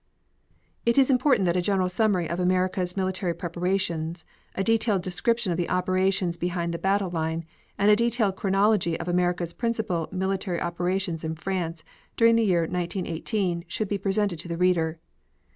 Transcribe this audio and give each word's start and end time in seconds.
It 0.83 0.97
is 0.97 1.11
important 1.11 1.45
that 1.45 1.55
a 1.55 1.61
general 1.61 1.87
summary 1.87 2.27
of 2.27 2.39
America's 2.39 2.97
military 2.97 3.35
preparations, 3.35 4.25
a 4.55 4.63
detailed 4.63 5.03
description 5.03 5.51
of 5.51 5.59
the 5.59 5.69
operations 5.69 6.37
behind 6.37 6.73
the 6.73 6.79
battle 6.79 7.11
line 7.11 7.45
and 7.77 7.91
a 7.91 7.95
detailed 7.95 8.35
chronology 8.35 8.99
of 8.99 9.07
America's 9.07 9.53
principal 9.53 10.09
military 10.11 10.59
operations 10.59 11.23
in 11.23 11.35
France 11.35 11.83
during 12.17 12.35
the 12.35 12.43
year 12.43 12.61
1918 12.61 13.65
should 13.67 13.87
be 13.89 13.99
presented 13.99 14.39
to 14.39 14.47
the 14.47 14.57
reader. 14.57 14.97